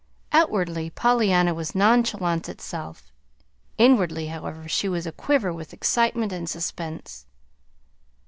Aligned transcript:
Outwardly 0.31 0.89
Pollyanna 0.89 1.53
was 1.53 1.75
nonchalance 1.75 2.49
itself. 2.49 3.11
Inwardly, 3.77 4.29
however, 4.29 4.67
she 4.67 4.89
was 4.89 5.05
aquiver 5.05 5.53
with 5.53 5.73
excitement 5.73 6.31
and 6.33 6.49
suspense. 6.49 7.27